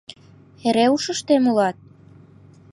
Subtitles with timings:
[0.67, 1.77] Эре ушыштем улат?